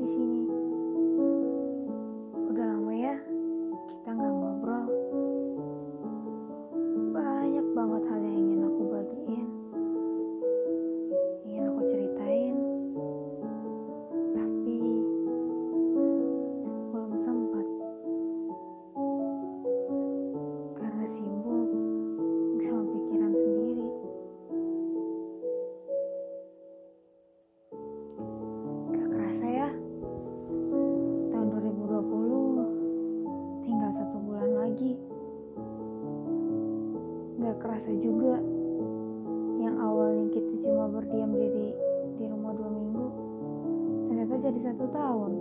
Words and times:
di 0.00 0.08
sini. 0.08 0.59
Juga, 38.00 38.40
yang 39.60 39.76
awalnya 39.76 40.32
kita 40.32 40.48
cuma 40.64 40.88
berdiam 40.88 41.36
diri 41.36 41.76
di 42.16 42.24
rumah 42.24 42.56
dua 42.56 42.72
minggu, 42.72 43.12
ternyata 44.08 44.40
jadi 44.40 44.72
satu 44.72 44.88
tahun. 44.88 45.32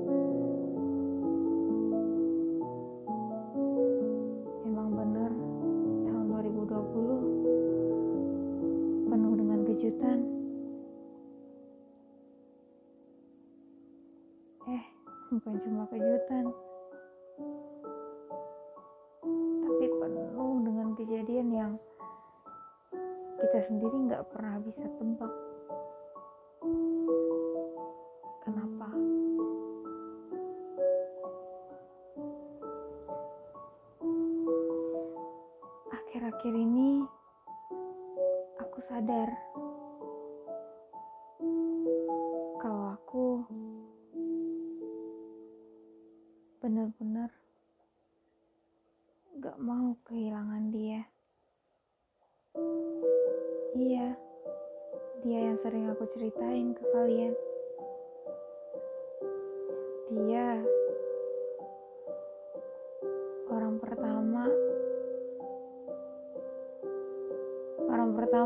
Emang 4.67 4.91
bener, 4.91 5.31
tahun 6.03 6.35
2020 6.35 9.07
penuh 9.07 9.33
dengan 9.39 9.63
kejutan. 9.63 10.19
Eh, 14.67 14.83
bukan 15.31 15.55
cuma 15.63 15.87
kejutan, 15.87 16.51
tapi 19.63 19.85
penuh 19.87 20.59
dengan 20.67 20.91
kejadian 20.99 21.47
yang 21.55 21.71
kita 23.39 23.59
sendiri 23.63 23.95
nggak 24.11 24.27
pernah 24.35 24.59
bisa 24.59 24.83
tebak. 24.99 25.33
Kenapa? 28.43 28.89
Akhir-akhir 35.95 36.53
ini 36.53 37.07
aku 38.59 38.79
sadar 38.91 39.31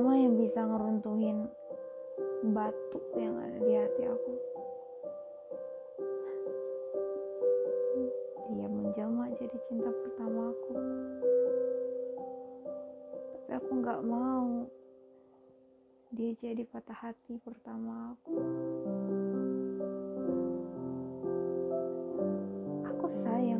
pertama 0.03 0.19
yang 0.19 0.35
bisa 0.35 0.59
ngeruntuhin 0.67 1.47
batu 2.51 2.99
yang 3.15 3.39
ada 3.39 3.55
di 3.55 3.71
hati 3.71 4.03
aku. 4.03 4.31
Dia 8.51 8.67
menjelma 8.67 9.31
jadi 9.39 9.57
cinta 9.71 9.87
pertama 9.95 10.51
aku. 10.51 10.73
Tapi 13.31 13.51
aku 13.55 13.71
nggak 13.79 14.01
mau 14.03 14.67
dia 16.11 16.35
jadi 16.35 16.67
patah 16.67 16.99
hati 16.99 17.39
pertama 17.39 18.11
aku. 18.11 18.35
Aku 22.91 23.07
sayang 23.23 23.52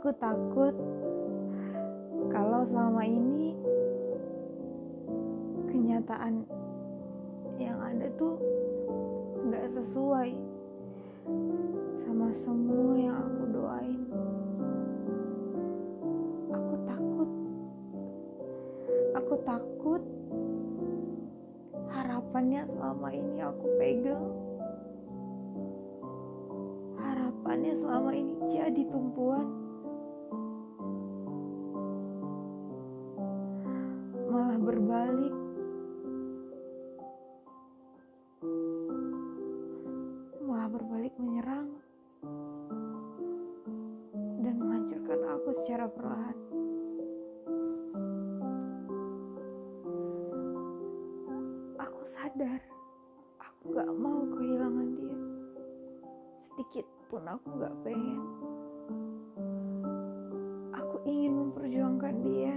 Aku 0.00 0.16
takut 0.16 0.72
kalau 2.32 2.64
selama 2.72 3.04
ini 3.04 3.52
kenyataan 5.68 6.40
yang 7.60 7.76
ada 7.76 8.08
tuh 8.16 8.40
nggak 9.44 9.68
sesuai 9.76 10.32
sama 12.08 12.32
semua 12.32 12.96
yang 12.96 13.12
aku 13.12 13.44
doain. 13.52 14.00
Aku 16.48 16.74
takut. 16.88 17.30
Aku 19.20 19.34
takut 19.44 20.02
harapannya 21.92 22.64
selama 22.72 23.08
ini 23.12 23.38
aku 23.44 23.66
pegang. 23.76 24.32
Harapannya 26.96 27.76
selama 27.84 28.10
ini 28.16 28.32
jadi 28.48 28.80
tumpuan. 28.88 29.59
Berbalik 40.70 41.10
menyerang 41.18 41.66
dan 44.38 44.54
menghancurkan 44.54 45.20
aku 45.34 45.48
secara 45.62 45.90
perlahan. 45.90 46.38
Aku 51.74 52.02
sadar 52.06 52.62
aku 53.42 53.62
gak 53.74 53.90
mau 53.98 54.22
kehilangan 54.30 54.88
dia. 54.94 55.18
Sedikit 56.54 56.86
pun 57.10 57.22
aku 57.26 57.46
gak 57.58 57.74
pengen. 57.82 58.20
Aku 60.70 60.96
ingin 61.02 61.32
memperjuangkan 61.34 62.14
dia 62.22 62.54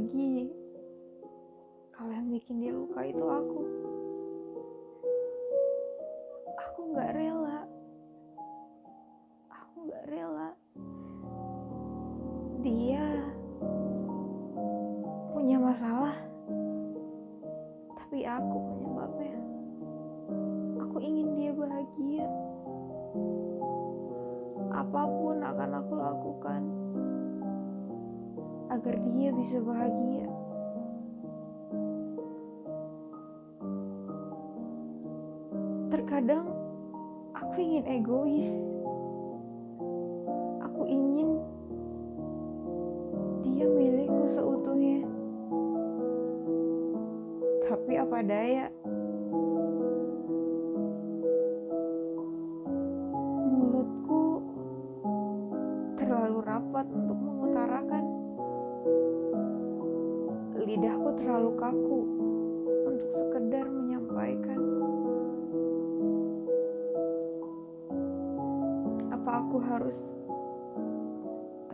Apalagi 0.00 0.48
kalau 1.92 2.08
yang 2.16 2.32
bikin 2.32 2.56
dia 2.64 2.72
luka 2.72 3.04
itu 3.04 3.20
aku. 3.20 3.60
Aku 6.56 6.80
gak 6.96 7.12
rela. 7.12 7.68
Aku 9.52 9.76
gak 9.92 10.04
rela. 10.08 10.56
Dia 12.64 13.04
punya 15.36 15.60
masalah. 15.60 16.16
Tapi 18.00 18.24
aku 18.24 18.56
penyebabnya. 18.72 19.36
Aku 20.80 20.96
ingin 20.96 21.28
dia 21.36 21.52
bahagia. 21.52 22.28
Apa 24.72 25.02
pun 25.04 25.44
akan 25.44 25.70
aku 25.76 25.92
lakukan 25.92 26.62
agar 28.70 28.94
dia 29.10 29.30
bisa 29.34 29.58
bahagia. 29.58 30.30
Terkadang 35.90 36.46
aku 37.34 37.54
ingin 37.58 37.84
egois. 37.90 38.54
Aku 40.70 40.86
ingin 40.86 41.42
dia 43.42 43.66
milikku 43.66 44.24
seutuhnya. 44.30 45.02
Tapi 47.66 47.92
apa 47.98 48.18
daya? 48.22 48.66
Harus 69.90 70.06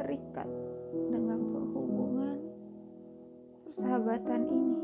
terikat 0.00 0.48
dengan 1.12 1.36
perhubungan 1.52 2.36
persahabatan 3.76 4.40
ini? 4.48 4.76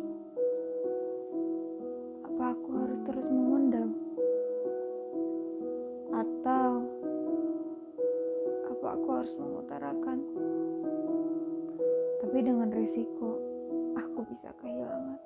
Apa 2.29 2.45
aku 2.53 2.69
harus 2.77 3.01
terus 3.09 3.27
memendam? 3.33 3.91
Atau 6.13 6.69
apa 8.69 8.87
aku 9.01 9.09
harus 9.17 9.35
mengutarakan? 9.41 10.19
Tapi 12.21 12.39
dengan 12.45 12.69
resiko 12.69 13.41
aku 13.97 14.29
bisa 14.29 14.53
kehilangan. 14.61 15.17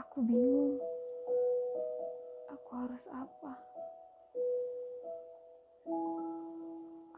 Aku 0.00 0.24
bingung. 0.24 0.89
Apa? 3.20 3.52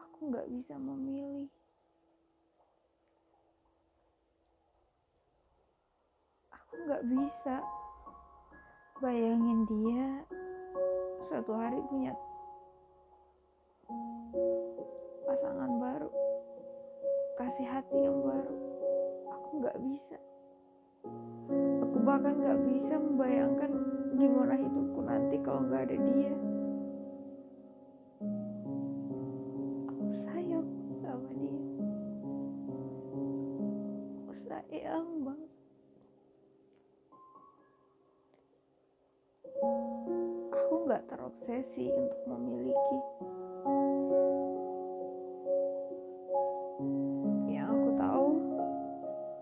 Aku 0.03 0.19
nggak 0.27 0.47
bisa 0.51 0.75
memilih. 0.75 1.47
Aku 6.51 6.73
nggak 6.83 7.03
bisa 7.07 7.55
bayangin 8.99 9.63
dia 9.63 10.07
suatu 11.31 11.55
hari 11.55 11.79
punya 11.87 12.11
pasangan 15.23 15.71
baru, 15.79 16.11
kasih 17.39 17.67
hati 17.67 17.95
yang 17.95 18.19
baru. 18.19 18.55
Aku 19.39 19.49
nggak 19.63 19.77
bisa. 19.79 20.19
Aku 21.79 21.97
bahkan 22.03 22.35
nggak 22.43 22.59
bisa 22.67 22.95
membayangkan 22.99 23.71
gimana 24.13 24.53
hidupku 24.53 25.01
nanti 25.01 25.41
kalau 25.41 25.65
nggak 25.65 25.89
ada 25.89 25.97
dia. 25.97 26.33
Aku 29.89 30.05
sayang 30.21 30.69
sama 31.01 31.29
dia. 31.33 31.61
Aku 34.21 34.33
sayang 34.45 35.07
banget. 35.25 35.51
Aku 40.53 40.73
nggak 40.85 41.03
terobsesi 41.09 41.89
untuk 41.89 42.21
memiliki. 42.29 42.99
Yang 47.49 47.69
aku 47.73 47.89
tahu, 47.97 48.29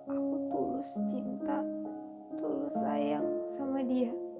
aku 0.07 0.35
tulus 0.47 0.91
cinta, 1.11 1.59
tulus 2.39 2.75
sayang 2.79 3.27
sama 3.59 3.83
dia. 3.83 4.30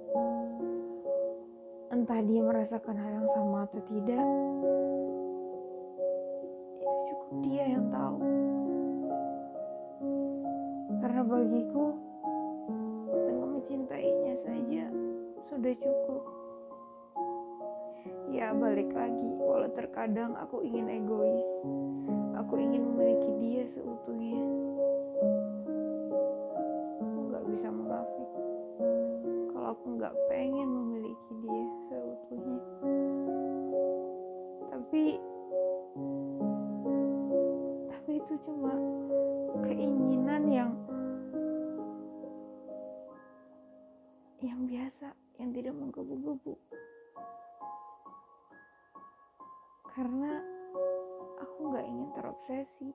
Entah 2.02 2.18
dia 2.18 2.42
merasakan 2.42 2.98
hal 2.98 3.10
yang 3.14 3.30
sama 3.30 3.62
atau 3.62 3.78
tidak, 3.86 4.26
itu 6.82 6.98
cukup 7.06 7.30
dia 7.46 7.78
yang 7.78 7.86
tahu. 7.94 8.18
Karena 10.98 11.22
bagiku, 11.22 11.94
dengan 13.06 13.48
mencintainya 13.54 14.34
saja 14.42 14.84
sudah 15.46 15.74
cukup. 15.78 16.22
Ya 18.34 18.50
balik 18.50 18.90
lagi, 18.90 19.30
walau 19.38 19.70
terkadang 19.70 20.34
aku 20.42 20.66
ingin 20.66 21.06
egois, 21.06 21.46
aku 22.34 22.58
ingin 22.58 22.82
memiliki 22.82 23.30
dia 23.38 23.62
seutuhnya. 23.78 24.42
Nggak 27.30 27.44
bisa 27.46 27.70
munafik 27.70 28.30
kalau 29.54 29.78
aku 29.78 29.86
nggak 30.02 30.14
pengen 30.26 30.81
Karena 49.92 50.40
aku 51.36 51.68
nggak 51.68 51.84
ingin 51.84 52.08
terobsesi. 52.16 52.88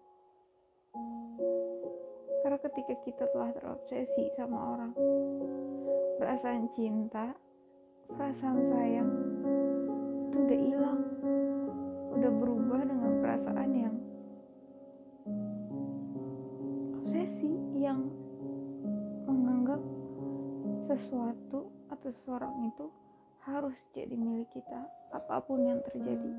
Karena 2.41 2.57
ketika 2.57 2.93
kita 3.05 3.23
telah 3.29 3.53
terobsesi 3.53 4.33
sama 4.33 4.57
orang, 4.73 4.97
perasaan 6.17 6.65
cinta, 6.73 7.37
perasaan 8.09 8.61
sayang 8.73 9.09
itu 10.25 10.37
udah 10.41 10.57
hilang, 10.57 11.01
udah 12.17 12.31
berubah 12.33 12.81
dengan 12.81 13.11
perasaan 13.21 13.71
yang 13.77 13.95
obsesi 17.05 17.53
yang 17.77 18.09
menganggap 19.29 19.81
sesuatu 20.89 21.69
atau 21.93 22.09
seseorang 22.09 22.73
itu 22.73 22.89
harus 23.45 23.77
jadi 23.93 24.17
milik 24.17 24.49
kita 24.51 24.81
apa 25.15 25.39
pun 25.39 25.63
yang 25.63 25.79
terjadi 25.87 26.31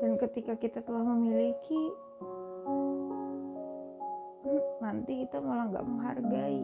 dan 0.00 0.16
ketika 0.16 0.56
kita 0.56 0.80
telah 0.80 1.04
memiliki 1.04 1.76
nanti 4.80 5.22
kita 5.22 5.38
malah 5.44 5.68
nggak 5.68 5.86
menghargai. 5.86 6.60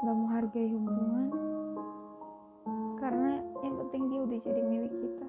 Nggak 0.00 0.16
menghargai 0.16 0.68
hubungan. 0.72 1.28
Karena 2.96 3.42
yang 3.66 3.74
penting 3.84 4.02
dia 4.08 4.20
udah 4.24 4.38
jadi 4.40 4.62
milik 4.62 4.94
kita. 4.94 5.28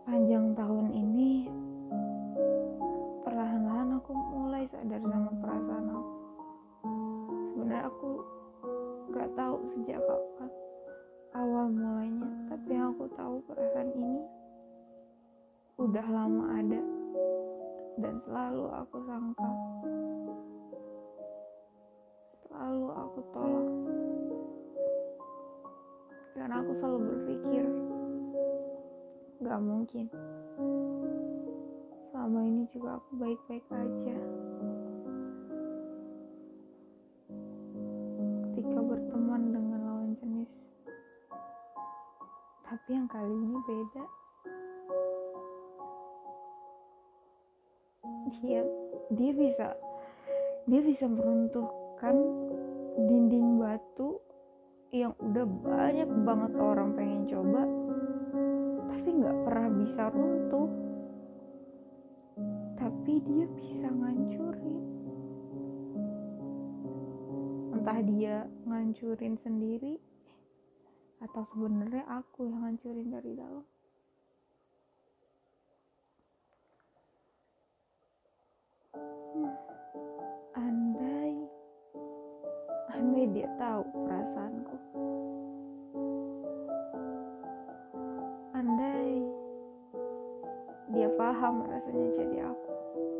Sepanjang 0.00 0.54
tahun 0.54 0.86
ini 0.94 1.03
selalu 26.74 26.98
berpikir 27.06 27.64
gak 29.44 29.60
mungkin. 29.60 30.06
Selama 32.10 32.40
ini 32.42 32.64
juga 32.72 32.98
aku 32.98 33.10
baik-baik 33.20 33.66
aja. 33.70 34.18
Ketika 38.50 38.80
berteman 38.80 39.52
dengan 39.52 39.80
lawan 39.84 40.10
jenis. 40.18 40.50
Tapi 42.64 42.88
yang 42.90 43.06
kali 43.06 43.34
ini 43.34 43.58
beda. 43.68 44.04
Dia 48.40 48.60
dia 49.12 49.32
bisa 49.36 49.66
dia 50.64 50.80
bisa 50.80 51.04
meruntuhkan 51.06 52.16
dinding 52.96 53.60
batu 53.60 54.18
yang 54.94 55.10
udah 55.18 55.42
banyak 55.42 56.06
banget 56.22 56.52
orang 56.54 56.94
pengen 56.94 57.26
coba 57.26 57.66
tapi 58.94 59.10
nggak 59.10 59.38
pernah 59.42 59.68
bisa 59.74 60.02
runtuh. 60.14 60.70
Tapi 62.78 63.12
dia 63.26 63.46
bisa 63.52 63.88
ngancurin. 63.90 64.80
Entah 67.74 68.00
dia 68.06 68.46
ngancurin 68.64 69.34
sendiri 69.42 69.98
atau 71.20 71.42
sebenarnya 71.52 72.06
aku 72.06 72.46
yang 72.46 72.64
ngancurin 72.64 73.08
dari 73.10 73.32
dalam. 73.34 73.66
Hmm, 79.34 79.52
andai 80.54 81.34
andai 82.94 83.26
dia 83.34 83.50
tahu 83.58 83.82
perasaanku 84.06 84.43
dia 91.24 91.32
paham 91.32 91.64
rasanya 91.72 92.08
jadi 92.20 92.38
aku 92.52 92.68
tapi 92.68 93.13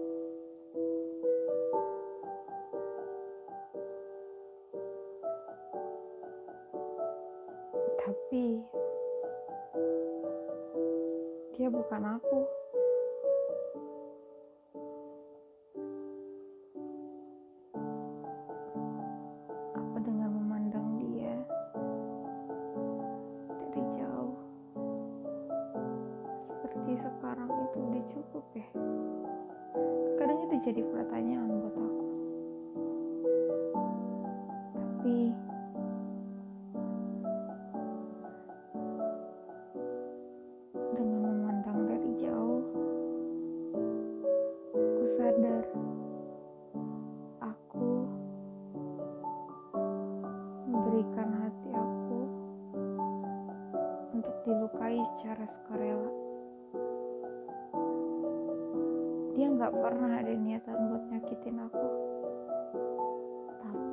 jadi 30.65 30.81
pertanyaan 30.89 31.61
buat 31.61 31.77
aku 31.77 31.94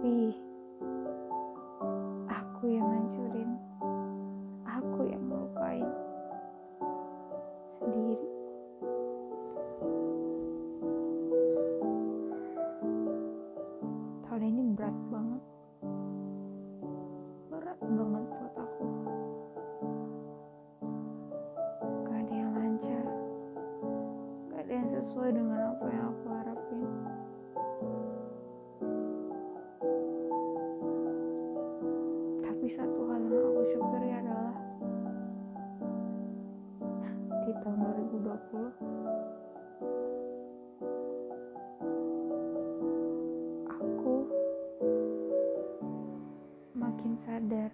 tapi 0.01 0.33
aku 2.25 2.73
yang 2.73 2.89
hancurin 2.89 3.53
aku 4.65 5.05
yang 5.05 5.21
melukain 5.29 5.85
sendiri. 7.77 8.25
Tahun 14.25 14.41
ini 14.41 14.73
berat 14.73 14.97
banget. 15.13 15.43
Berat 17.53 17.79
banget 17.85 18.23
buat 18.25 18.53
aku. 18.57 18.85
Gak 22.09 22.19
ada 22.25 22.33
yang 22.33 22.51
lancar. 22.57 23.05
Gak 24.49 24.61
ada 24.65 24.73
yang 24.73 24.89
sesuai 24.97 25.29
dengan 25.29 25.77
apa 25.77 25.85
yang 25.93 26.09
aku 26.09 26.40
aku 43.69 44.15
makin 46.73 47.13
sadar 47.21 47.71